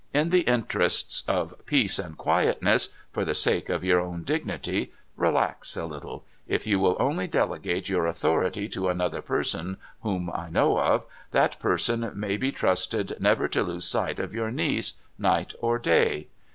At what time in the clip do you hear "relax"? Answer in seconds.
5.25-5.77